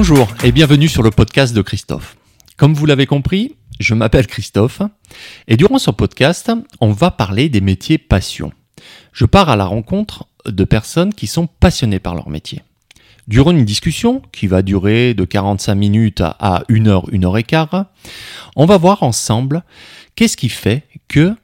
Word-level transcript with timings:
Bonjour 0.00 0.28
et 0.44 0.52
bienvenue 0.52 0.86
sur 0.86 1.02
le 1.02 1.10
podcast 1.10 1.52
de 1.52 1.60
Christophe. 1.60 2.16
Comme 2.56 2.72
vous 2.72 2.86
l'avez 2.86 3.06
compris, 3.06 3.56
je 3.80 3.94
m'appelle 3.94 4.28
Christophe 4.28 4.80
et 5.48 5.56
durant 5.56 5.80
ce 5.80 5.90
podcast, 5.90 6.52
on 6.80 6.92
va 6.92 7.10
parler 7.10 7.48
des 7.48 7.60
métiers 7.60 7.98
passion. 7.98 8.52
Je 9.12 9.24
pars 9.24 9.48
à 9.48 9.56
la 9.56 9.64
rencontre 9.64 10.28
de 10.46 10.62
personnes 10.62 11.12
qui 11.12 11.26
sont 11.26 11.48
passionnées 11.48 11.98
par 11.98 12.14
leur 12.14 12.30
métier. 12.30 12.62
Durant 13.26 13.50
une 13.50 13.64
discussion 13.64 14.22
qui 14.30 14.46
va 14.46 14.62
durer 14.62 15.14
de 15.14 15.24
45 15.24 15.74
minutes 15.74 16.20
à 16.20 16.62
1 16.70 16.86
heure, 16.86 17.06
1 17.12 17.24
heure 17.24 17.36
et 17.36 17.42
quart, 17.42 17.86
on 18.54 18.66
va 18.66 18.76
voir 18.76 19.02
ensemble 19.02 19.64
qu'est-ce 20.14 20.36
qui 20.36 20.48
fait 20.48 20.84
que 21.08 21.34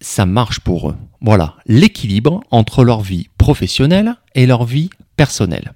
ça 0.00 0.26
marche 0.26 0.58
pour 0.58 0.90
eux. 0.90 0.96
Voilà, 1.20 1.54
l'équilibre 1.66 2.42
entre 2.50 2.82
leur 2.82 3.00
vie 3.00 3.28
professionnelle 3.38 4.16
et 4.34 4.46
leur 4.46 4.64
vie 4.64 4.90
personnelle. 5.16 5.72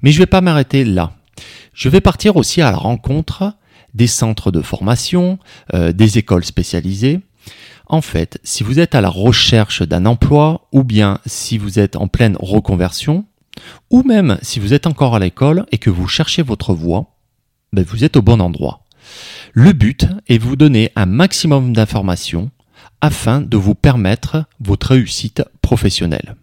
Mais 0.00 0.10
je 0.10 0.16
ne 0.16 0.22
vais 0.22 0.26
pas 0.26 0.40
m'arrêter 0.40 0.86
là. 0.86 1.12
Je 1.74 1.88
vais 1.88 2.00
partir 2.00 2.36
aussi 2.36 2.62
à 2.62 2.70
la 2.70 2.76
rencontre 2.76 3.54
des 3.94 4.06
centres 4.06 4.50
de 4.50 4.62
formation, 4.62 5.38
euh, 5.74 5.92
des 5.92 6.18
écoles 6.18 6.44
spécialisées. 6.44 7.20
En 7.86 8.00
fait, 8.00 8.38
si 8.44 8.62
vous 8.62 8.78
êtes 8.78 8.94
à 8.94 9.00
la 9.00 9.08
recherche 9.08 9.82
d'un 9.82 10.06
emploi 10.06 10.66
ou 10.72 10.84
bien 10.84 11.18
si 11.26 11.58
vous 11.58 11.78
êtes 11.78 11.96
en 11.96 12.08
pleine 12.08 12.36
reconversion, 12.40 13.26
ou 13.90 14.02
même 14.02 14.38
si 14.42 14.58
vous 14.58 14.72
êtes 14.72 14.86
encore 14.86 15.14
à 15.14 15.18
l'école 15.18 15.66
et 15.70 15.78
que 15.78 15.90
vous 15.90 16.08
cherchez 16.08 16.42
votre 16.42 16.74
voie, 16.74 17.16
ben 17.72 17.84
vous 17.84 18.04
êtes 18.04 18.16
au 18.16 18.22
bon 18.22 18.40
endroit. 18.40 18.84
Le 19.52 19.72
but 19.72 20.06
est 20.28 20.38
de 20.38 20.44
vous 20.44 20.56
donner 20.56 20.90
un 20.96 21.06
maximum 21.06 21.72
d'informations 21.72 22.50
afin 23.00 23.40
de 23.40 23.56
vous 23.56 23.74
permettre 23.74 24.44
votre 24.60 24.92
réussite 24.92 25.42
professionnelle. 25.60 26.36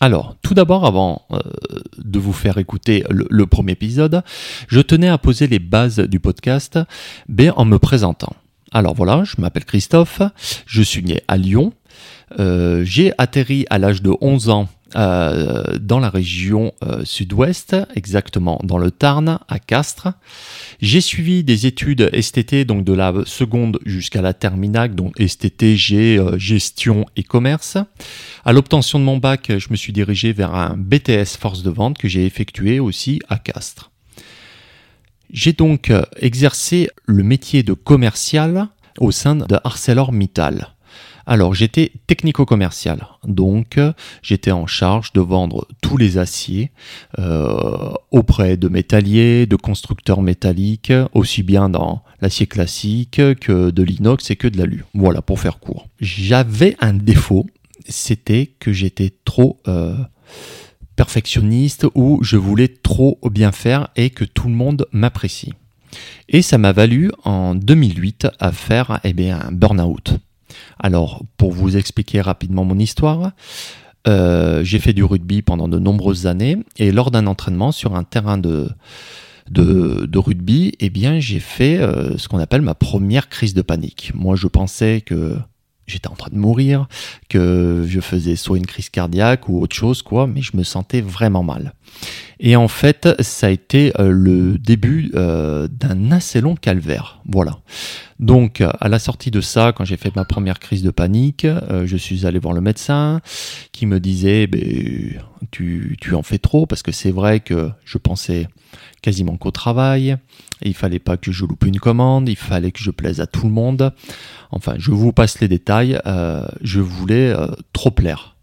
Alors, 0.00 0.36
tout 0.42 0.52
d'abord, 0.52 0.84
avant 0.84 1.22
euh, 1.32 1.38
de 1.98 2.18
vous 2.18 2.32
faire 2.32 2.58
écouter 2.58 3.04
le, 3.08 3.46
premier 3.46 3.72
épisode, 3.72 4.22
je 4.68 4.80
tenais 4.80 5.08
à 5.08 5.16
poser 5.16 5.46
les 5.46 5.58
bases 5.58 6.00
du 6.00 6.20
podcast 6.20 6.78
ben, 7.28 7.52
en 7.56 7.64
me 7.64 7.78
présentant. 7.78 8.34
Alors 8.72 8.94
voilà, 8.94 9.24
je 9.24 9.36
m'appelle 9.38 9.64
Christophe, 9.64 10.20
je 10.66 10.82
suis 10.82 11.02
né 11.02 11.22
à 11.28 11.38
Lyon, 11.38 11.72
euh, 12.38 12.84
j'ai 12.84 13.12
atterri 13.16 13.64
à 13.70 13.78
l'âge 13.78 14.02
de 14.02 14.12
11 14.20 14.50
ans 14.50 14.68
euh, 14.96 15.78
dans 15.78 15.98
la 15.98 16.08
région 16.08 16.72
euh, 16.82 17.04
sud-ouest, 17.04 17.76
exactement 17.94 18.58
dans 18.64 18.78
le 18.78 18.90
Tarn, 18.90 19.40
à 19.46 19.58
Castres. 19.58 20.08
J'ai 20.80 21.02
suivi 21.02 21.44
des 21.44 21.66
études 21.66 22.10
STT, 22.18 22.64
donc 22.64 22.82
de 22.84 22.94
la 22.94 23.12
seconde 23.26 23.78
jusqu'à 23.84 24.22
la 24.22 24.32
terminale, 24.32 24.94
donc 24.94 25.14
STT, 25.20 25.76
G, 25.76 26.16
euh, 26.16 26.38
gestion 26.38 27.04
et 27.16 27.22
commerce. 27.22 27.76
À 28.44 28.52
l'obtention 28.54 28.98
de 28.98 29.04
mon 29.04 29.18
bac, 29.18 29.52
je 29.58 29.68
me 29.70 29.76
suis 29.76 29.92
dirigé 29.92 30.32
vers 30.32 30.54
un 30.54 30.76
BTS 30.78 31.36
force 31.38 31.62
de 31.62 31.70
vente 31.70 31.98
que 31.98 32.08
j'ai 32.08 32.24
effectué 32.24 32.80
aussi 32.80 33.20
à 33.28 33.38
Castres. 33.38 33.90
J'ai 35.30 35.52
donc 35.52 35.92
exercé 36.20 36.88
le 37.04 37.22
métier 37.22 37.62
de 37.62 37.72
commercial 37.72 38.68
au 38.98 39.10
sein 39.10 39.34
de 39.34 39.58
ArcelorMittal. 39.64 40.75
Alors 41.28 41.54
j'étais 41.54 41.90
technico-commercial, 42.06 43.04
donc 43.24 43.80
j'étais 44.22 44.52
en 44.52 44.68
charge 44.68 45.12
de 45.12 45.20
vendre 45.20 45.66
tous 45.82 45.96
les 45.96 46.18
aciers 46.18 46.70
euh, 47.18 47.92
auprès 48.12 48.56
de 48.56 48.68
métalliers, 48.68 49.46
de 49.46 49.56
constructeurs 49.56 50.22
métalliques, 50.22 50.92
aussi 51.14 51.42
bien 51.42 51.68
dans 51.68 52.04
l'acier 52.20 52.46
classique 52.46 53.20
que 53.40 53.70
de 53.70 53.82
l'inox 53.82 54.30
et 54.30 54.36
que 54.36 54.46
de 54.46 54.56
l'alu. 54.56 54.84
Voilà 54.94 55.20
pour 55.20 55.40
faire 55.40 55.58
court. 55.58 55.88
J'avais 56.00 56.76
un 56.80 56.94
défaut, 56.94 57.46
c'était 57.88 58.54
que 58.60 58.72
j'étais 58.72 59.12
trop 59.24 59.58
euh, 59.66 59.96
perfectionniste 60.94 61.86
ou 61.96 62.20
je 62.22 62.36
voulais 62.36 62.68
trop 62.68 63.18
bien 63.24 63.50
faire 63.50 63.88
et 63.96 64.10
que 64.10 64.24
tout 64.24 64.46
le 64.46 64.54
monde 64.54 64.86
m'apprécie. 64.92 65.54
Et 66.28 66.42
ça 66.42 66.56
m'a 66.56 66.72
valu 66.72 67.10
en 67.24 67.56
2008 67.56 68.28
à 68.38 68.52
faire 68.52 69.00
eh 69.02 69.12
bien, 69.12 69.40
un 69.40 69.52
burn-out. 69.52 70.18
Alors, 70.78 71.22
pour 71.36 71.52
vous 71.52 71.76
expliquer 71.76 72.20
rapidement 72.20 72.64
mon 72.64 72.78
histoire, 72.78 73.32
euh, 74.06 74.62
j'ai 74.62 74.78
fait 74.78 74.92
du 74.92 75.04
rugby 75.04 75.42
pendant 75.42 75.68
de 75.68 75.78
nombreuses 75.78 76.26
années 76.26 76.58
et 76.76 76.92
lors 76.92 77.10
d'un 77.10 77.26
entraînement 77.26 77.72
sur 77.72 77.96
un 77.96 78.04
terrain 78.04 78.38
de, 78.38 78.68
de, 79.50 80.18
rugby, 80.18 80.74
eh 80.80 80.90
bien, 80.90 81.18
j'ai 81.18 81.40
fait 81.40 81.78
euh, 81.78 82.16
ce 82.16 82.28
qu'on 82.28 82.38
appelle 82.38 82.62
ma 82.62 82.74
première 82.74 83.28
crise 83.28 83.54
de 83.54 83.62
panique. 83.62 84.12
Moi, 84.14 84.36
je 84.36 84.46
pensais 84.46 85.00
que 85.00 85.36
j'étais 85.86 86.08
en 86.08 86.14
train 86.14 86.30
de 86.32 86.38
mourir, 86.38 86.86
que 87.28 87.84
je 87.88 88.00
faisais 88.00 88.36
soit 88.36 88.58
une 88.58 88.66
crise 88.66 88.90
cardiaque 88.90 89.48
ou 89.48 89.60
autre 89.60 89.74
chose, 89.74 90.02
quoi, 90.02 90.26
mais 90.26 90.42
je 90.42 90.56
me 90.56 90.62
sentais 90.62 91.00
vraiment 91.00 91.42
mal. 91.42 91.72
Et 92.38 92.54
en 92.54 92.68
fait, 92.68 93.08
ça 93.20 93.48
a 93.48 93.50
été 93.50 93.92
euh, 93.98 94.10
le 94.10 94.58
début 94.58 95.10
d'un 95.12 96.12
assez 96.12 96.40
long 96.40 96.54
calvaire. 96.54 97.20
Voilà. 97.28 97.58
Donc, 98.18 98.62
à 98.62 98.88
la 98.88 98.98
sortie 98.98 99.30
de 99.30 99.40
ça, 99.40 99.72
quand 99.72 99.84
j'ai 99.84 99.96
fait 99.96 100.14
ma 100.16 100.24
première 100.24 100.58
crise 100.58 100.82
de 100.82 100.90
panique, 100.90 101.44
euh, 101.44 101.86
je 101.86 101.96
suis 101.96 102.26
allé 102.26 102.38
voir 102.38 102.54
le 102.54 102.62
médecin 102.62 103.20
qui 103.72 103.84
me 103.86 104.00
disait 104.00 104.46
ben, 104.46 105.20
tu, 105.50 105.96
tu 106.00 106.14
en 106.14 106.22
fais 106.22 106.38
trop, 106.38 106.66
parce 106.66 106.82
que 106.82 106.92
c'est 106.92 107.10
vrai 107.10 107.40
que 107.40 107.70
je 107.84 107.98
pensais 107.98 108.48
quasiment 109.02 109.36
qu'au 109.36 109.50
travail. 109.50 110.16
il 110.62 110.74
fallait 110.74 110.98
pas 110.98 111.16
que 111.16 111.30
je 111.30 111.44
loupe 111.44 111.64
une 111.66 111.78
commande, 111.78 112.28
il 112.28 112.36
fallait 112.36 112.72
que 112.72 112.82
je 112.82 112.90
plaise 112.90 113.20
à 113.20 113.26
tout 113.26 113.46
le 113.46 113.52
monde. 113.52 113.92
Enfin, 114.50 114.74
je 114.78 114.90
vous 114.90 115.12
passe 115.12 115.40
les 115.40 115.48
détails. 115.48 116.00
je 116.62 116.80
voulais 116.80 117.34
trop 117.72 117.90
plaire. 117.90 118.36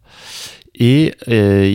Et 0.86 1.16
euh, 1.30 1.72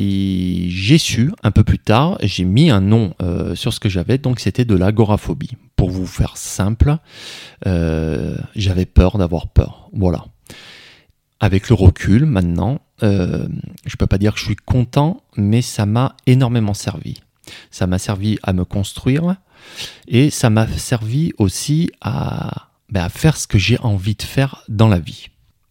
j'ai 0.68 0.98
su 0.98 1.32
un 1.42 1.50
peu 1.50 1.64
plus 1.64 1.78
tard, 1.78 2.18
j'ai 2.20 2.44
mis 2.44 2.68
un 2.68 2.82
nom 2.82 3.14
euh, 3.22 3.54
sur 3.54 3.72
ce 3.72 3.80
que 3.80 3.88
j'avais, 3.88 4.18
donc 4.18 4.38
c'était 4.38 4.66
de 4.66 4.74
l'agoraphobie. 4.74 5.52
Pour 5.76 5.88
vous 5.88 6.04
faire 6.04 6.36
simple, 6.36 6.94
euh, 7.66 8.36
j'avais 8.54 8.84
peur 8.84 9.16
d'avoir 9.16 9.48
peur. 9.48 9.88
Voilà. 9.94 10.26
Avec 11.40 11.70
le 11.70 11.74
recul 11.74 12.26
maintenant, 12.26 12.82
je 13.00 13.96
peux 13.98 14.06
pas 14.06 14.18
dire 14.18 14.34
que 14.34 14.40
je 14.40 14.44
suis 14.44 14.56
content, 14.56 15.22
mais 15.38 15.62
ça 15.62 15.86
m'a 15.86 16.14
énormément 16.26 16.74
servi. 16.74 17.22
Ça 17.70 17.86
m'a 17.86 17.98
servi 17.98 18.38
à 18.42 18.52
me 18.52 18.66
construire 18.66 19.36
et 20.06 20.28
ça 20.28 20.50
m'a 20.50 20.66
servi 20.66 21.32
aussi 21.38 21.90
à, 22.02 22.72
ben, 22.90 23.04
à 23.04 23.08
faire 23.08 23.38
ce 23.38 23.46
que 23.46 23.56
j'ai 23.56 23.78
envie 23.78 24.16
de 24.16 24.22
faire 24.22 24.64
dans 24.68 24.88
la 24.88 24.98
vie 24.98 25.30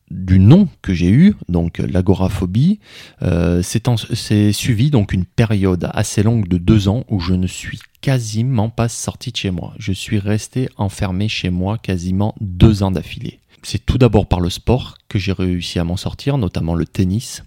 du 0.09 0.39
nom 0.39 0.67
que 0.81 0.93
j'ai 0.93 1.09
eu, 1.09 1.35
donc 1.49 1.79
l'agoraphobie, 1.79 2.79
euh, 3.21 3.61
c'est 3.61 4.51
suivi 4.53 4.89
donc 4.89 5.13
une 5.13 5.25
période 5.25 5.89
assez 5.93 6.23
longue 6.23 6.47
de 6.47 6.57
deux 6.57 6.87
ans 6.87 7.03
où 7.09 7.19
je 7.19 7.33
ne 7.33 7.47
suis 7.47 7.79
quasiment 8.01 8.69
pas 8.69 8.87
sorti 8.87 9.31
de 9.31 9.37
chez 9.37 9.51
moi. 9.51 9.73
Je 9.79 9.91
suis 9.91 10.19
resté 10.19 10.69
enfermé 10.77 11.27
chez 11.27 11.49
moi 11.49 11.77
quasiment 11.77 12.35
deux 12.39 12.83
ans 12.83 12.91
d'affilée. 12.91 13.39
C'est 13.63 13.85
tout 13.85 13.97
d'abord 13.97 14.27
par 14.27 14.39
le 14.39 14.49
sport 14.49 14.97
que 15.09 15.19
j'ai 15.19 15.33
réussi 15.33 15.79
à 15.79 15.83
m'en 15.83 15.97
sortir, 15.97 16.37
notamment 16.37 16.75
le 16.75 16.85
tennis. 16.85 17.43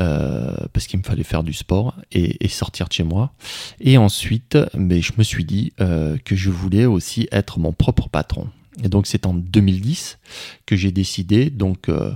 Euh, 0.00 0.52
parce 0.72 0.88
qu'il 0.88 0.98
me 0.98 1.04
fallait 1.04 1.22
faire 1.22 1.44
du 1.44 1.52
sport 1.52 1.94
et, 2.10 2.48
sortir 2.48 2.88
de 2.88 2.92
chez 2.92 3.04
moi. 3.04 3.32
Et 3.80 3.96
ensuite, 3.96 4.58
mais 4.76 5.00
je 5.00 5.12
me 5.16 5.22
suis 5.22 5.44
dit 5.44 5.72
euh, 5.80 6.16
que 6.24 6.34
je 6.34 6.50
voulais 6.50 6.86
aussi 6.86 7.28
être 7.30 7.60
mon 7.60 7.72
propre 7.72 8.08
patron. 8.08 8.48
Et 8.82 8.88
donc 8.88 9.06
c'est 9.06 9.26
en 9.26 9.34
2010 9.34 10.18
que 10.66 10.76
j'ai 10.76 10.90
décidé 10.90 11.50
donc 11.50 11.88
euh, 11.88 12.12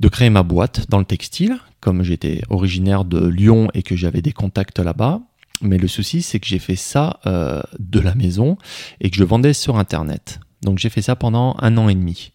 de 0.00 0.08
créer 0.08 0.30
ma 0.30 0.42
boîte 0.42 0.88
dans 0.88 0.98
le 0.98 1.04
textile, 1.04 1.58
comme 1.80 2.02
j'étais 2.02 2.42
originaire 2.50 3.04
de 3.04 3.26
Lyon 3.26 3.68
et 3.74 3.82
que 3.82 3.96
j'avais 3.96 4.22
des 4.22 4.32
contacts 4.32 4.78
là-bas. 4.78 5.20
Mais 5.62 5.76
le 5.76 5.88
souci, 5.88 6.22
c'est 6.22 6.40
que 6.40 6.46
j'ai 6.46 6.58
fait 6.58 6.76
ça 6.76 7.20
euh, 7.26 7.62
de 7.78 8.00
la 8.00 8.14
maison 8.14 8.56
et 9.00 9.10
que 9.10 9.16
je 9.16 9.24
vendais 9.24 9.52
sur 9.52 9.76
Internet. 9.76 10.40
Donc 10.62 10.78
j'ai 10.78 10.88
fait 10.88 11.02
ça 11.02 11.16
pendant 11.16 11.56
un 11.58 11.76
an 11.76 11.88
et 11.88 11.94
demi. 11.94 12.32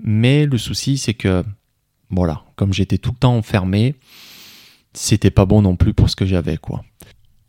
Mais 0.00 0.46
le 0.46 0.58
souci, 0.58 0.98
c'est 0.98 1.14
que, 1.14 1.44
voilà, 2.10 2.42
comme 2.56 2.72
j'étais 2.72 2.98
tout 2.98 3.12
le 3.12 3.18
temps 3.18 3.36
enfermé, 3.36 3.94
c'était 4.92 5.30
pas 5.30 5.46
bon 5.46 5.62
non 5.62 5.76
plus 5.76 5.94
pour 5.94 6.10
ce 6.10 6.16
que 6.16 6.26
j'avais, 6.26 6.56
quoi. 6.56 6.84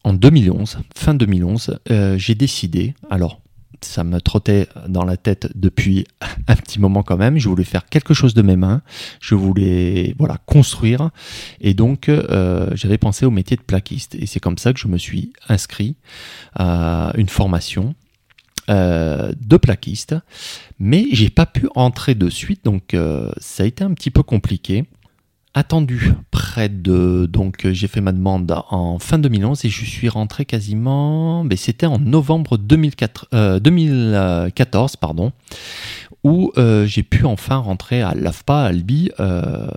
En 0.04 0.14
2011, 0.14 0.80
fin 0.96 1.14
2011, 1.14 1.80
euh, 1.92 2.18
j'ai 2.18 2.36
décidé, 2.36 2.94
alors 3.10 3.42
ça 3.82 4.04
me 4.04 4.20
trottait 4.20 4.68
dans 4.88 5.04
la 5.04 5.18
tête 5.18 5.50
depuis 5.56 6.06
un 6.48 6.56
petit 6.56 6.80
moment 6.80 7.04
quand 7.04 7.18
même. 7.18 7.38
Je 7.38 7.50
voulais 7.50 7.64
faire 7.64 7.86
quelque 7.86 8.14
chose 8.14 8.34
de 8.34 8.42
mes 8.42 8.56
mains. 8.56 8.82
Je 9.20 9.36
voulais 9.36 10.16
voilà 10.18 10.38
construire. 10.46 11.10
Et 11.62 11.74
donc 11.74 12.10
euh, 12.10 12.70
j'avais 12.74 12.98
pensé 12.98 13.26
au 13.26 13.32
métier 13.32 13.58
de 13.58 13.62
plaquiste. 13.62 14.16
Et 14.16 14.26
c'est 14.26 14.40
comme 14.40 14.58
ça 14.58 14.74
que 14.74 14.80
je 14.80 14.88
me 14.88 14.98
suis 14.98 15.34
inscrit 15.48 15.96
à 16.56 17.12
une 17.16 17.30
formation 17.30 17.96
euh, 18.70 19.32
de 19.40 19.58
plaquiste. 19.58 20.16
Mais 20.80 21.06
j'ai 21.12 21.30
pas 21.30 21.46
pu 21.46 21.68
entrer 21.76 22.16
de 22.16 22.30
suite. 22.30 22.66
Donc 22.66 22.94
euh, 22.94 23.32
ça 23.38 23.64
a 23.64 23.66
été 23.66 23.84
un 23.84 23.94
petit 23.94 24.12
peu 24.12 24.24
compliqué 24.24 24.86
attendu 25.58 26.14
près 26.32 26.70
de 26.70 27.28
donc 27.32 27.68
j'ai 27.72 27.88
fait 27.88 28.02
ma 28.02 28.12
demande 28.12 28.52
en 28.70 29.00
fin 29.00 29.18
2011 29.18 29.66
et 29.66 29.70
je 29.70 29.86
suis 29.86 30.10
rentré 30.10 30.46
quasiment 30.46 31.44
mais 31.44 31.56
c'était 31.56 31.86
en 31.86 31.98
novembre 32.00 32.58
2004, 32.58 33.60
2014 33.60 34.94
euh, 34.94 34.98
pardon 35.00 35.32
où 36.24 36.52
euh, 36.58 36.86
j'ai 36.86 37.04
pu 37.04 37.26
enfin 37.26 37.58
rentrer 37.58 38.02
à 38.02 38.14
l'AFPA 38.14 38.64
à 38.64 38.66
Albi 38.66 39.12
euh, 39.20 39.68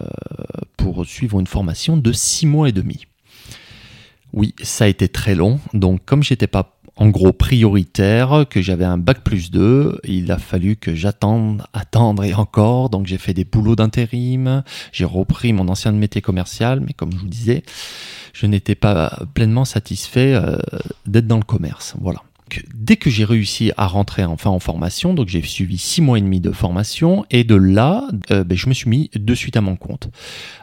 pour 0.77 1.07
suivre 1.07 1.41
une 1.41 1.47
formation 1.47 1.97
de 1.97 2.13
six 2.13 2.47
mois 2.47 2.69
et 2.69 2.73
demi. 2.73 3.07
Oui, 4.33 4.55
ça 4.63 4.85
a 4.85 4.87
été 4.89 5.09
très 5.09 5.35
long. 5.35 5.61
Donc, 5.75 6.05
comme 6.05 6.23
j'étais 6.23 6.47
pas 6.47 6.80
en 6.97 7.09
gros 7.09 7.33
prioritaire, 7.33 8.45
que 8.49 8.61
j'avais 8.61 8.85
un 8.85 8.99
bac 8.99 9.23
plus 9.23 9.51
2. 9.51 10.01
Il 10.05 10.31
a 10.33 10.39
fallu 10.39 10.77
que 10.77 10.95
j'attende, 10.95 11.65
attendre 11.73 12.25
et 12.25 12.35
encore. 12.35 12.91
Donc 12.91 13.07
j'ai 13.07 13.19
fait 13.19 13.35
des 13.35 13.45
boulots 13.45 13.77
d'intérim, 13.77 14.63
j'ai 14.93 15.05
repris 15.05 15.53
mon 15.53 15.69
ancien 15.69 15.93
métier 15.93 16.21
commercial, 16.21 16.81
mais 16.81 16.93
comme 16.93 17.13
je 17.13 17.19
vous 17.19 17.29
disais, 17.29 17.63
je 18.33 18.47
n'étais 18.47 18.75
pas 18.75 19.19
pleinement 19.35 19.65
satisfait 19.65 20.35
euh, 20.35 20.59
d'être 21.07 21.27
dans 21.27 21.39
le 21.39 21.45
commerce. 21.45 21.95
Voilà. 22.01 22.23
dès 22.75 22.97
que 22.97 23.11
j'ai 23.11 23.25
réussi 23.25 23.73
à 23.77 23.87
rentrer 23.87 24.25
enfin 24.25 24.51
en 24.51 24.59
formation, 24.59 25.15
donc 25.15 25.29
j'ai 25.29 25.43
suivi 25.43 25.79
six 25.79 26.03
mois 26.03 26.19
et 26.19 26.21
demi 26.21 26.41
de 26.41 26.53
formation, 26.53 27.25
et 27.31 27.45
de 27.45 27.55
là, 27.55 28.09
euh, 28.31 28.45
ben, 28.45 28.57
je 28.57 28.69
me 28.69 28.75
suis 28.75 28.89
mis 28.89 29.11
de 29.15 29.35
suite 29.35 29.57
à 29.57 29.61
mon 29.61 29.77
compte. 29.77 30.09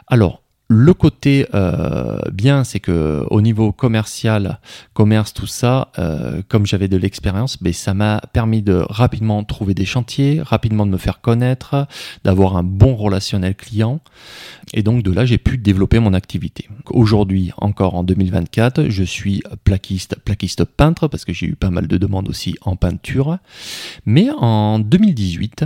Alors, 0.06 0.42
le 0.70 0.92
côté 0.92 1.46
euh, 1.54 2.20
bien, 2.30 2.62
c'est 2.62 2.78
que 2.78 3.24
au 3.30 3.40
niveau 3.40 3.72
commercial, 3.72 4.60
commerce, 4.92 5.32
tout 5.32 5.46
ça, 5.46 5.90
euh, 5.98 6.42
comme 6.46 6.66
j'avais 6.66 6.88
de 6.88 6.98
l'expérience, 6.98 7.62
ben, 7.62 7.72
ça 7.72 7.94
m'a 7.94 8.20
permis 8.34 8.60
de 8.60 8.84
rapidement 8.90 9.42
trouver 9.44 9.72
des 9.72 9.86
chantiers, 9.86 10.42
rapidement 10.42 10.84
de 10.84 10.90
me 10.90 10.98
faire 10.98 11.22
connaître, 11.22 11.86
d'avoir 12.22 12.58
un 12.58 12.62
bon 12.62 12.96
relationnel 12.96 13.54
client. 13.54 14.00
Et 14.74 14.82
donc 14.82 15.02
de 15.02 15.10
là, 15.10 15.24
j'ai 15.24 15.38
pu 15.38 15.56
développer 15.56 16.00
mon 16.00 16.12
activité. 16.12 16.68
Aujourd'hui, 16.90 17.50
encore 17.56 17.94
en 17.94 18.04
2024, 18.04 18.90
je 18.90 19.04
suis 19.04 19.42
plaquiste, 19.64 20.16
plaquiste 20.22 20.66
peintre, 20.66 21.08
parce 21.08 21.24
que 21.24 21.32
j'ai 21.32 21.46
eu 21.46 21.56
pas 21.56 21.70
mal 21.70 21.88
de 21.88 21.96
demandes 21.96 22.28
aussi 22.28 22.56
en 22.60 22.76
peinture. 22.76 23.38
Mais 24.04 24.28
en 24.36 24.78
2018, 24.80 25.64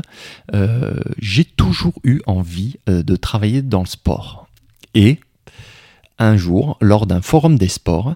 euh, 0.55 0.94
j'ai 1.19 1.44
toujours 1.44 1.94
eu 2.05 2.20
envie 2.26 2.76
de 2.87 3.16
travailler 3.16 3.62
dans 3.62 3.81
le 3.81 3.87
sport. 3.87 4.41
Et 4.94 5.18
un 6.18 6.36
jour, 6.36 6.76
lors 6.80 7.06
d'un 7.06 7.20
forum 7.20 7.56
des 7.56 7.68
sports, 7.68 8.14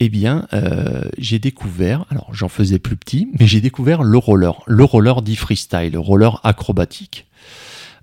eh 0.00 0.08
bien, 0.08 0.46
euh, 0.52 1.02
j'ai 1.18 1.38
découvert, 1.38 2.04
alors 2.10 2.28
j'en 2.32 2.48
faisais 2.48 2.78
plus 2.78 2.96
petit, 2.96 3.28
mais 3.38 3.46
j'ai 3.46 3.60
découvert 3.60 4.02
le 4.02 4.18
roller, 4.18 4.62
le 4.66 4.84
roller 4.84 5.22
dit 5.22 5.36
freestyle, 5.36 5.92
le 5.92 5.98
roller 5.98 6.40
acrobatique. 6.44 7.26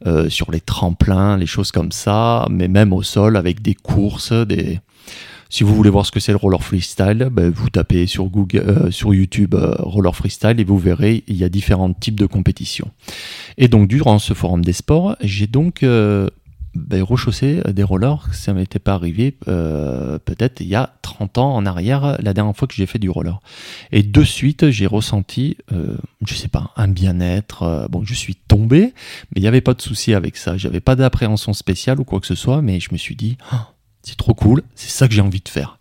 Euh, 0.06 0.30
sur 0.30 0.52
les 0.52 0.60
tremplins, 0.60 1.38
les 1.38 1.46
choses 1.46 1.72
comme 1.72 1.94
ça, 1.94 2.46
mais 2.52 2.68
même 2.68 2.92
au 2.92 3.02
sol 3.02 3.38
avec 3.38 3.62
des 3.62 3.76
courses, 3.76 4.34
des. 4.34 4.82
Si 5.50 5.64
vous 5.64 5.74
voulez 5.74 5.90
voir 5.90 6.06
ce 6.06 6.12
que 6.12 6.20
c'est 6.20 6.34
le 6.34 6.38
roller 6.38 6.62
freestyle, 6.62 7.30
ben, 7.32 7.50
vous 7.50 7.70
tapez 7.70 8.06
sur 8.06 8.26
Google, 8.26 8.58
euh, 8.60 8.92
sur 8.92 9.14
YouTube 9.14 9.56
roller 9.80 10.14
freestyle 10.14 10.60
et 10.60 10.66
vous 10.66 10.78
verrez 10.78 11.24
il 11.28 11.38
y 11.38 11.46
a 11.46 11.50
différents 11.50 11.94
types 11.94 12.20
de 12.20 12.26
compétitions. 12.26 12.92
Et 13.58 13.70
donc 13.70 13.88
durant 13.88 14.20
ce 14.20 14.34
forum 14.34 14.66
des 14.66 14.74
sports, 14.74 15.16
j'ai 15.22 15.48
donc 15.48 15.82
ben, 16.76 17.02
rechausser 17.02 17.62
des 17.74 17.84
rollers, 17.84 18.28
ça 18.34 18.54
m'était 18.54 18.80
pas 18.80 18.94
arrivé 18.94 19.38
euh, 19.48 20.20
peut-être 20.20 20.62
il 20.62 20.68
y 20.68 20.76
a 20.76 20.94
30 21.02 21.38
ans 21.38 21.56
en 21.56 21.66
arrière, 21.66 22.18
la 22.22 22.34
dernière 22.34 22.56
fois 22.56 22.68
que 22.68 22.74
j'ai 22.74 22.86
fait 22.86 23.00
du 23.00 23.10
roller. 23.10 23.40
Et 23.92 24.04
de 24.04 24.24
suite, 24.24 24.70
j'ai 24.70 24.86
ressenti, 24.86 25.58
euh, 25.72 25.98
je 26.26 26.34
sais 26.34 26.48
pas, 26.48 26.72
un 26.76 26.88
bien-être. 26.88 27.64
Euh, 27.64 27.88
bon, 27.88 28.04
je 28.04 28.14
suis 28.14 28.36
tombé, 28.36 28.94
mais 29.32 29.38
il 29.38 29.42
n'y 29.42 29.48
avait 29.48 29.62
pas 29.62 29.74
de 29.74 29.82
souci 29.82 30.14
avec 30.14 30.36
ça. 30.38 30.58
J'avais 30.58 30.82
pas 30.82 30.96
d'appréhension 30.96 31.54
spéciale 31.54 32.00
ou 32.00 32.04
quoi 32.04 32.20
que 32.20 32.28
ce 32.28 32.36
soit, 32.36 32.62
mais 32.62 32.80
je 32.80 32.90
me 32.92 32.98
suis 32.98 33.16
dit, 33.16 33.38
ah, 33.52 33.70
c'est 34.04 34.18
trop 34.18 34.34
cool, 34.34 34.62
c'est 34.76 34.90
ça 34.90 35.08
que 35.08 35.14
j'ai 35.14 35.22
envie 35.22 35.42
de 35.42 35.50
faire. 35.50 35.78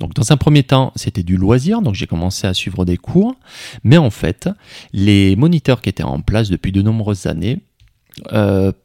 Donc 0.00 0.14
dans 0.14 0.32
un 0.32 0.36
premier 0.36 0.64
temps, 0.64 0.92
c'était 0.96 1.22
du 1.22 1.36
loisir, 1.36 1.80
donc 1.80 1.94
j'ai 1.94 2.06
commencé 2.06 2.46
à 2.46 2.54
suivre 2.54 2.84
des 2.84 2.96
cours, 2.96 3.36
mais 3.84 3.96
en 3.96 4.10
fait, 4.10 4.48
les 4.92 5.36
moniteurs 5.36 5.80
qui 5.80 5.88
étaient 5.88 6.02
en 6.02 6.20
place 6.20 6.50
depuis 6.50 6.72
de 6.72 6.82
nombreuses 6.82 7.26
années 7.26 7.60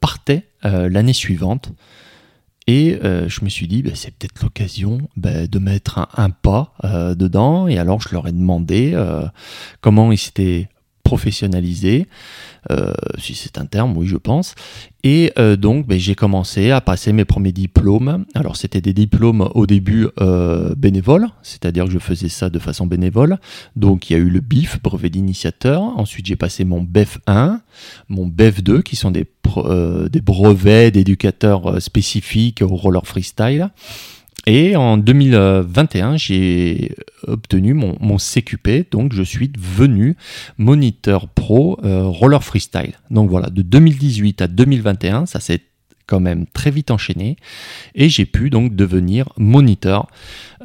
partait 0.00 0.48
euh, 0.64 0.88
l'année 0.88 1.12
suivante. 1.12 1.72
Et 2.66 2.98
euh, 3.02 3.28
je 3.28 3.44
me 3.44 3.48
suis 3.48 3.66
dit, 3.66 3.82
bah, 3.82 3.92
c'est 3.94 4.14
peut-être 4.14 4.42
l'occasion 4.42 4.98
bah, 5.16 5.46
de 5.46 5.58
mettre 5.58 6.08
un, 6.16 6.30
pas 6.30 6.74
dedans. 6.82 7.66
Et 7.66 7.78
alors, 7.78 8.00
je 8.00 8.08
leur 8.12 8.28
ai 8.28 8.32
demandé 8.32 8.96
comment 9.80 10.12
ils 10.12 10.18
s'étaient 10.18 10.68
professionnalisés, 11.02 12.06
si 13.18 13.34
c'est 13.34 13.58
un 13.58 13.66
terme, 13.66 13.96
oui, 13.96 14.06
je 14.06 14.16
pense. 14.16 14.54
Et 15.02 15.32
euh, 15.38 15.56
donc, 15.56 15.86
ben, 15.86 15.98
j'ai 15.98 16.14
commencé 16.14 16.70
à 16.70 16.80
passer 16.80 17.12
mes 17.12 17.24
premiers 17.24 17.52
diplômes. 17.52 18.26
Alors, 18.34 18.56
c'était 18.56 18.80
des 18.80 18.92
diplômes 18.92 19.48
au 19.54 19.66
début 19.66 20.08
euh, 20.20 20.74
bénévoles, 20.76 21.28
c'est-à-dire 21.42 21.86
que 21.86 21.90
je 21.90 21.98
faisais 21.98 22.28
ça 22.28 22.50
de 22.50 22.58
façon 22.58 22.86
bénévole. 22.86 23.38
Donc, 23.76 24.10
il 24.10 24.12
y 24.12 24.16
a 24.16 24.18
eu 24.18 24.28
le 24.28 24.40
BIF, 24.40 24.80
brevet 24.82 25.08
d'initiateur. 25.08 25.82
Ensuite, 25.82 26.26
j'ai 26.26 26.36
passé 26.36 26.64
mon 26.64 26.82
BEF 26.82 27.18
1, 27.26 27.60
mon 28.08 28.26
BEF 28.26 28.62
2, 28.62 28.82
qui 28.82 28.96
sont 28.96 29.10
des, 29.10 29.26
euh, 29.56 30.08
des 30.08 30.20
brevets 30.20 30.90
d'éducateurs 30.90 31.80
spécifiques 31.80 32.62
au 32.62 32.76
roller 32.76 33.06
freestyle. 33.06 33.70
Et 34.46 34.74
en 34.74 34.96
2021, 34.96 36.16
j'ai 36.16 36.94
obtenu 37.26 37.74
mon, 37.74 37.96
mon, 38.00 38.16
CQP, 38.16 38.90
donc 38.90 39.12
je 39.12 39.22
suis 39.22 39.48
devenu 39.48 40.16
moniteur 40.56 41.28
pro 41.28 41.78
euh, 41.84 42.04
roller 42.04 42.42
freestyle. 42.42 42.94
Donc 43.10 43.28
voilà, 43.28 43.50
de 43.50 43.62
2018 43.62 44.42
à 44.42 44.48
2021, 44.48 45.26
ça 45.26 45.40
s'est 45.40 45.60
quand 46.06 46.20
même 46.20 46.46
très 46.46 46.72
vite 46.72 46.90
enchaîné 46.90 47.36
et 47.94 48.08
j'ai 48.08 48.26
pu 48.26 48.50
donc 48.50 48.74
devenir 48.74 49.28
moniteur 49.36 50.08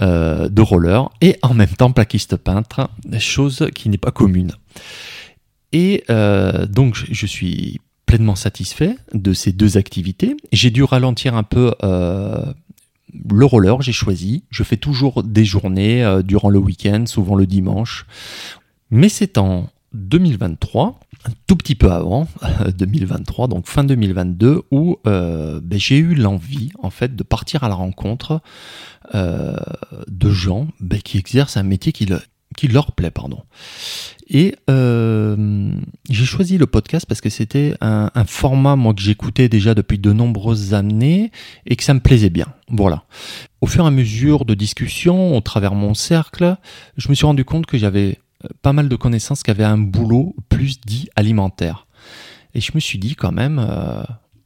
euh, 0.01 0.49
de 0.49 0.61
roller 0.61 1.11
et 1.21 1.37
en 1.43 1.53
même 1.53 1.69
temps 1.69 1.91
plaquiste 1.91 2.35
peintre, 2.35 2.89
chose 3.19 3.67
qui 3.75 3.89
n'est 3.89 3.99
pas 3.99 4.11
commune. 4.11 4.53
Et 5.71 6.03
euh, 6.09 6.65
donc 6.65 6.95
je 6.95 7.25
suis 7.27 7.79
pleinement 8.07 8.35
satisfait 8.35 8.95
de 9.13 9.33
ces 9.33 9.51
deux 9.51 9.77
activités. 9.77 10.35
J'ai 10.51 10.71
dû 10.71 10.83
ralentir 10.83 11.35
un 11.35 11.43
peu 11.43 11.73
le 13.31 13.45
roller, 13.45 13.81
j'ai 13.81 13.91
choisi. 13.91 14.43
Je 14.49 14.63
fais 14.63 14.77
toujours 14.77 15.23
des 15.23 15.45
journées 15.45 16.03
euh, 16.03 16.21
durant 16.21 16.49
le 16.49 16.59
week-end, 16.59 17.05
souvent 17.05 17.35
le 17.35 17.45
dimanche. 17.45 18.05
Mais 18.91 19.09
c'est 19.09 19.37
en 19.37 19.69
2023, 19.93 20.99
un 21.27 21.31
tout 21.47 21.55
petit 21.55 21.75
peu 21.75 21.91
avant 21.91 22.27
2023, 22.77 23.47
donc 23.47 23.67
fin 23.67 23.83
2022, 23.83 24.63
où 24.71 24.97
euh, 25.07 25.59
ben, 25.63 25.79
j'ai 25.79 25.97
eu 25.97 26.15
l'envie 26.15 26.71
en 26.81 26.89
fait 26.89 27.15
de 27.15 27.23
partir 27.23 27.63
à 27.63 27.69
la 27.69 27.75
rencontre 27.75 28.41
euh, 29.13 29.55
de 30.07 30.29
gens 30.29 30.67
ben, 30.79 31.01
qui 31.01 31.17
exercent 31.17 31.57
un 31.57 31.63
métier 31.63 31.91
qui, 31.91 32.07
qui 32.55 32.67
leur 32.67 32.91
plaît, 32.93 33.11
pardon. 33.11 33.43
Et 34.27 34.55
euh, 34.69 35.71
j'ai 36.09 36.25
choisi 36.25 36.57
le 36.57 36.65
podcast 36.65 37.05
parce 37.05 37.21
que 37.21 37.29
c'était 37.29 37.75
un, 37.81 38.09
format 38.25 38.75
moi 38.75 38.93
que 38.93 39.01
j'écoutais 39.01 39.49
déjà 39.49 39.75
depuis 39.75 39.99
de 39.99 40.11
nombreuses 40.11 40.73
années 40.73 41.31
et 41.67 41.75
que 41.75 41.83
ça 41.83 41.93
me 41.93 41.99
plaisait 41.99 42.31
bien. 42.31 42.47
Voilà. 42.69 43.03
Au 43.61 43.67
fur 43.67 43.83
et 43.83 43.87
à 43.87 43.91
mesure 43.91 44.45
de 44.45 44.55
discussion, 44.55 45.37
au 45.37 45.41
travers 45.41 45.75
mon 45.75 45.93
cercle, 45.93 46.57
je 46.97 47.09
me 47.09 47.13
suis 47.13 47.25
rendu 47.25 47.45
compte 47.45 47.67
que 47.67 47.77
j'avais 47.77 48.19
euh, 48.43 48.47
pas 48.61 48.73
mal 48.73 48.89
de 48.89 48.95
connaissances 48.95 49.43
qui 49.43 49.51
avaient 49.51 49.63
un 49.63 49.77
boulot 49.77 50.35
plus 50.49 50.81
dit 50.81 51.07
alimentaire. 51.15 51.85
Et 52.55 52.61
je 52.61 52.71
me 52.73 52.79
suis 52.79 52.97
dit 52.97 53.15
quand 53.15 53.33
même, 53.33 53.59
euh, 53.59 54.03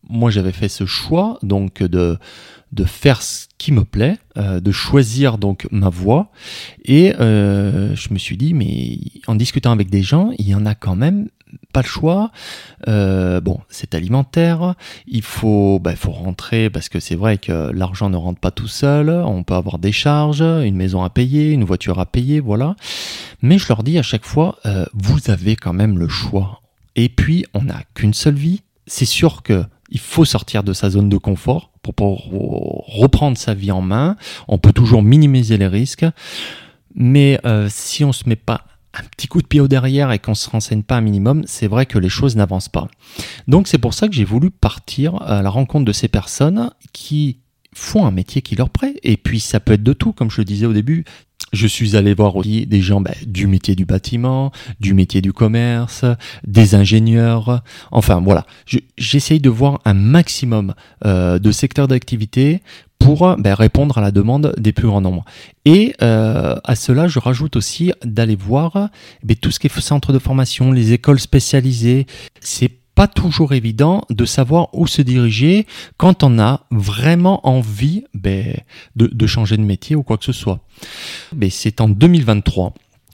moi 0.10 0.32
j'avais 0.32 0.52
fait 0.52 0.70
ce 0.70 0.86
choix 0.86 1.40
donc 1.44 1.82
de 1.82 2.18
de 2.72 2.84
faire 2.84 3.22
ce 3.22 3.48
qui 3.58 3.72
me 3.72 3.84
plaît, 3.84 4.18
euh, 4.38 4.60
de 4.60 4.72
choisir 4.72 5.38
donc 5.38 5.68
ma 5.72 5.90
voie. 5.90 6.32
Et 6.86 7.14
euh, 7.20 7.96
je 7.96 8.14
me 8.14 8.20
suis 8.20 8.38
dit, 8.38 8.54
mais 8.54 9.00
en 9.28 9.36
discutant 9.36 9.72
avec 9.72 9.90
des 9.90 10.04
gens, 10.04 10.32
il 10.38 10.48
y 10.48 10.56
en 10.56 10.66
a 10.66 10.76
quand 10.76 10.96
même 10.96 11.30
pas 11.74 11.82
le 11.82 11.88
choix. 11.88 12.32
Euh, 12.88 13.42
bon, 13.42 13.60
c'est 13.70 13.96
alimentaire. 13.96 14.76
Il 15.08 15.24
faut, 15.24 15.80
bah, 15.80 15.96
faut 15.96 16.12
rentrer 16.12 16.70
parce 16.70 16.90
que 16.90 17.00
c'est 17.00 17.16
vrai 17.16 17.40
que 17.40 17.72
l'argent 17.72 18.12
ne 18.12 18.18
rentre 18.18 18.40
pas 18.40 18.52
tout 18.52 18.68
seul. 18.68 19.10
On 19.10 19.44
peut 19.44 19.56
avoir 19.56 19.80
des 19.80 19.92
charges, 19.92 20.42
une 20.42 20.76
maison 20.76 21.04
à 21.04 21.10
payer, 21.10 21.52
une 21.52 21.64
voiture 21.64 22.00
à 22.00 22.06
payer, 22.06 22.40
voilà. 22.40 22.76
Mais 23.42 23.58
je 23.58 23.68
leur 23.68 23.82
dis 23.82 23.98
à 23.98 24.04
chaque 24.04 24.26
fois, 24.26 24.60
vous 24.94 25.32
avez 25.32 25.56
quand 25.56 25.74
même 25.74 25.98
le 25.98 26.08
choix. 26.08 26.62
Et 26.96 27.10
puis, 27.10 27.46
on 27.56 27.64
n'a 27.64 27.82
qu'une 27.96 28.14
seule 28.14 28.36
vie. 28.36 28.62
C'est 28.86 29.06
sûr 29.06 29.42
que 29.42 29.64
il 29.90 30.00
faut 30.00 30.26
sortir 30.26 30.64
de 30.64 30.74
sa 30.74 30.90
zone 30.90 31.10
de 31.10 31.18
confort 31.18 31.72
pour, 31.82 32.30
reprendre 32.88 33.38
sa 33.38 33.54
vie 33.54 33.72
en 33.72 33.82
main. 33.82 34.16
On 34.48 34.58
peut 34.58 34.74
toujours 34.74 35.02
minimiser 35.02 35.58
les 35.58 35.68
risques, 35.68 36.06
mais 36.94 37.40
euh, 37.46 37.68
si 37.70 38.04
on 38.04 38.12
se 38.12 38.28
met 38.28 38.36
pas 38.36 38.66
un 38.94 39.04
petit 39.16 39.28
coup 39.28 39.42
de 39.42 39.48
pied 39.48 39.62
au 39.62 39.68
derrière 39.68 40.12
et 40.12 40.20
qu'on 40.20 40.36
se 40.36 40.50
renseigne 40.50 40.84
pas 40.84 40.98
un 40.98 41.02
minimum, 41.02 41.44
c'est 41.46 41.68
vrai 41.68 41.86
que 41.86 41.98
les 41.98 42.10
choses 42.10 42.36
n'avancent 42.36 42.70
pas. 42.70 42.88
Donc 43.48 43.68
c'est 43.68 43.78
pour 43.78 43.94
ça 43.94 44.08
que 44.08 44.14
j'ai 44.14 44.24
voulu 44.24 44.52
partir 44.52 45.22
à 45.22 45.42
la 45.42 45.50
rencontre 45.50 45.86
de 45.86 45.92
ces 45.92 46.08
personnes 46.08 46.72
qui 46.92 47.40
font 47.74 48.06
un 48.06 48.12
métier 48.12 48.42
qui 48.42 48.56
leur 48.56 48.70
plaît. 48.70 48.96
Et 49.04 49.18
puis 49.18 49.40
ça 49.40 49.60
peut 49.60 49.74
être 49.74 49.84
de 49.84 49.94
tout, 49.94 50.14
comme 50.14 50.32
je 50.32 50.42
le 50.42 50.46
disais 50.46 50.66
au 50.66 50.74
début. 50.74 51.06
Je 51.52 51.68
suis 51.68 51.96
allé 51.96 52.14
voir 52.14 52.36
aussi 52.36 52.68
des 52.68 52.82
gens 52.82 53.02
bah, 53.02 53.14
du 53.26 53.48
métier 53.48 53.76
du 53.76 53.86
bâtiment, 53.86 54.52
du 54.80 54.94
métier 54.94 55.22
du 55.22 55.34
commerce, 55.34 56.06
des 56.46 56.76
ingénieurs. 56.76 57.64
Enfin 57.92 58.22
voilà, 58.22 58.46
j'essaye 58.98 59.40
de 59.40 59.50
voir 59.50 59.80
un 59.86 59.96
maximum 59.96 60.76
euh, 61.06 61.40
de 61.40 61.52
secteurs 61.52 61.88
d'activité 61.88 62.62
pour 63.00 63.36
bah, 63.38 63.56
répondre 63.56 63.98
à 63.98 64.02
la 64.02 64.12
demande 64.12 64.54
des 64.60 64.74
plus 64.74 64.88
grands 64.88 65.02
nombres. 65.02 65.26
Et 65.66 65.96
euh, 66.02 66.56
à 66.64 66.76
cela, 66.76 67.08
je 67.08 67.18
rajoute 67.18 67.56
aussi 67.56 67.94
d'aller 68.04 68.36
voir 68.36 68.90
bah, 69.24 69.34
tout 69.42 69.52
ce 69.52 69.60
qui 69.60 69.68
est 69.68 69.80
centre 69.80 70.14
de 70.14 70.20
formation, 70.20 70.72
les 70.72 70.94
écoles 70.94 71.20
spécialisées. 71.20 72.06
C'est 72.42 72.79
pas 73.00 73.08
toujours 73.08 73.54
évident 73.54 74.04
de 74.10 74.26
savoir 74.26 74.68
où 74.74 74.86
se 74.86 75.02
diriger 75.02 75.66
quand 75.96 76.22
on 76.22 76.38
a 76.38 76.66
vraiment 76.70 77.48
envie 77.48 78.04
ben, 78.14 78.60
de, 78.98 79.26
changer 79.26 79.56
de 79.56 79.62
métier 79.62 79.96
ou 79.96 80.04
quoi 80.04 80.18
que 80.18 80.26
ce 80.26 80.34
soit. 80.34 80.60
Mais 81.34 81.50
c'est 81.50 81.80
en 81.80 81.88
2023 81.88 82.74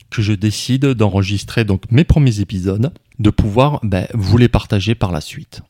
que 0.09 0.23
je 0.23 0.33
décide 0.33 0.87
d'enregistrer 0.87 1.65
donc 1.65 1.83
mes 1.91 2.03
premiers 2.03 2.39
épisodes, 2.39 2.91
de 3.19 3.29
pouvoir 3.29 3.79
ben, 3.83 4.07
vous 4.15 4.39
les 4.39 4.49
partager 4.49 4.95
par 4.95 5.11
la 5.11 5.21
suite. 5.21 5.61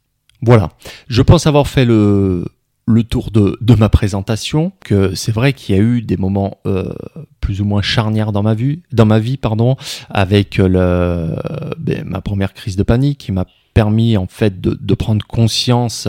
Voilà, 0.42 0.72
je 1.10 1.22
pense 1.22 1.46
avoir 1.46 1.68
fait 1.68 1.84
le, 1.84 2.46
le 2.88 3.04
tour 3.04 3.32
de, 3.32 3.58
de, 3.62 3.76
ma 3.76 3.90
présentation, 3.90 4.72
que 4.82 5.16
c'est 5.16 5.32
vrai 5.32 5.54
qu'il 5.54 5.76
y 5.76 5.80
a 5.80 5.82
eu 5.82 6.02
des 6.02 6.18
moments 6.18 6.60
euh, 6.68 6.94
plus 7.42 7.62
ou 7.62 7.66
moins 7.66 7.82
charnières 7.82 8.32
dans 8.32 8.44
ma 8.44 8.54
vie, 8.54 8.82
dans 8.92 9.08
ma 9.08 9.20
vie 9.20 9.38
pardon, 9.38 9.76
avec 10.10 10.58
le, 10.58 11.36
ben, 11.80 12.04
ma 12.06 12.22
première 12.22 12.54
crise 12.54 12.76
de 12.76 12.84
panique 12.84 13.18
qui 13.18 13.32
m'a 13.32 13.46
permis 13.76 14.18
en 14.18 14.26
fait 14.26 14.62
de, 14.62 14.78
de 14.80 14.94
prendre 14.96 15.24
conscience 15.28 16.08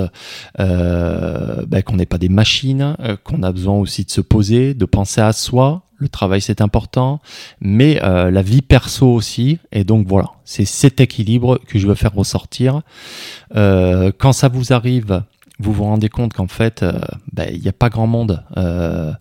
euh, 0.61 1.67
ben, 1.67 1.83
qu'on 1.83 1.97
n'est 1.97 2.07
pas 2.07 2.17
des 2.17 2.29
machines, 2.29 2.97
euh, 3.01 3.17
qu'on 3.23 3.43
a 3.43 3.53
besoin 3.53 3.75
aussi 3.75 4.05
de 4.05 4.11
se 4.11 4.23
poser, 4.23 4.73
de 4.73 4.85
penser 4.87 5.21
à 5.21 5.33
soi. 5.33 5.83
Le 5.99 6.09
travail 6.09 6.41
c'est 6.41 6.61
important, 6.61 7.21
mais 7.61 8.01
euh, 8.03 8.31
la 8.31 8.43
vie 8.43 8.63
perso 8.63 9.09
aussi. 9.09 9.59
Et 9.73 9.83
donc 9.83 10.07
voilà, 10.07 10.31
c'est 10.45 10.67
cet 10.67 11.01
équilibre 11.01 11.59
que 11.67 11.79
je 11.79 11.87
veux 11.87 11.95
faire 11.95 12.15
ressortir. 12.15 12.83
Euh, 13.57 14.13
quand 14.17 14.33
ça 14.33 14.49
vous 14.49 14.73
arrive, 14.73 15.23
vous 15.59 15.73
vous 15.73 15.85
rendez 15.85 16.09
compte 16.09 16.33
qu'en 16.33 16.49
fait, 16.49 16.83
euh, 16.83 17.01
ben, 17.33 17.49
il 17.53 17.61
n'y 17.61 17.69
a 17.69 17.73
pas 17.73 17.89
grand 17.89 18.07
monde 18.07 18.45
euh, 18.57 19.13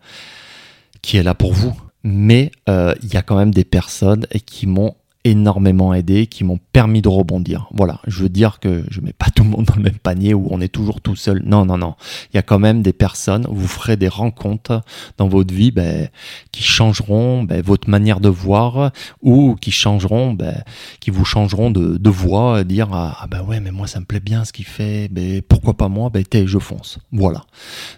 qui 1.01 1.17
est 1.17 1.23
là 1.23 1.33
pour 1.33 1.53
vous, 1.53 1.75
mais 2.03 2.51
euh, 2.69 2.93
il 3.03 3.13
y 3.13 3.17
a 3.17 3.21
quand 3.21 3.37
même 3.37 3.53
des 3.53 3.63
personnes 3.63 4.25
qui 4.45 4.67
m'ont 4.67 4.95
énormément 5.25 5.93
aidé, 5.93 6.27
qui 6.27 6.43
m'ont 6.43 6.59
permis 6.71 7.01
de 7.01 7.09
rebondir. 7.09 7.67
Voilà, 7.73 7.99
je 8.07 8.23
veux 8.23 8.29
dire 8.29 8.59
que 8.59 8.85
je 8.89 9.01
mets 9.01 9.11
pas 9.11 9.25
tout 9.35 9.43
le 9.43 9.49
monde 9.49 9.65
dans 9.65 9.75
le 9.75 9.81
même 9.81 9.97
panier 9.97 10.33
où 10.33 10.47
on 10.51 10.61
est 10.61 10.69
toujours 10.69 11.01
tout 11.01 11.15
seul. 11.15 11.41
Non, 11.43 11.65
non, 11.65 11.77
non. 11.77 11.95
Il 12.31 12.37
y 12.37 12.39
a 12.39 12.43
quand 12.43 12.59
même 12.59 12.81
des 12.81 12.93
personnes, 12.93 13.45
vous 13.49 13.67
ferez 13.67 13.97
des 13.97 14.07
rencontres 14.07 14.81
dans 15.17 15.27
votre 15.27 15.53
vie 15.53 15.71
ben, 15.71 16.07
qui 16.51 16.63
changeront 16.63 17.43
ben, 17.43 17.61
votre 17.61 17.89
manière 17.89 18.19
de 18.19 18.29
voir 18.29 18.91
ou 19.21 19.55
qui 19.59 19.71
changeront, 19.71 20.33
ben, 20.33 20.63
qui 20.99 21.09
vous 21.09 21.25
changeront 21.25 21.71
de, 21.71 21.97
de 21.97 22.09
voix, 22.09 22.63
dire 22.63 22.89
ah, 22.93 23.17
ah 23.19 23.27
ben 23.27 23.41
ouais, 23.41 23.59
mais 23.59 23.71
moi 23.71 23.87
ça 23.87 23.99
me 23.99 24.05
plaît 24.05 24.19
bien 24.19 24.45
ce 24.45 24.53
qu'il 24.53 24.65
fait, 24.65 25.09
ben, 25.11 25.41
pourquoi 25.41 25.73
pas 25.73 25.89
moi, 25.89 26.09
ben 26.09 26.23
je 26.45 26.59
fonce. 26.59 26.99
Voilà. 27.11 27.45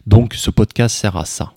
Donc 0.05 0.33
ce 0.33 0.49
podcast 0.51 0.95
sert 0.95 1.17
à 1.17 1.25
ça. 1.25 1.56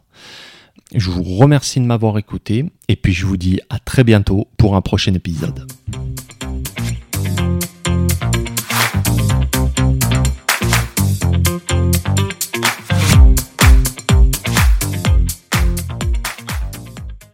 Je 0.95 1.11
vous 1.11 1.23
remercie 1.23 1.79
de 1.81 1.85
m'avoir 1.85 2.19
écouté 2.19 2.65
et 2.89 2.97
puis 2.97 3.13
je 3.13 3.27
vous 3.27 3.37
dis 3.37 3.61
à 3.69 3.79
très 3.79 4.03
bientôt 4.03 4.49
pour 4.57 4.75
un 4.75 4.81
prochain 4.81 5.15
épisode. 5.15 5.67